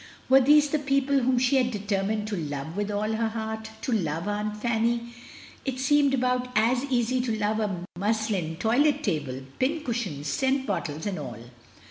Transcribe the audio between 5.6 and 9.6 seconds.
It seemed about as easy to love a muslin toilet table,